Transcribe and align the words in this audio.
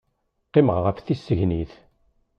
Qqimeɣ 0.47 0.77
ɣef 0.81 0.97
tisegnit. 0.99 1.71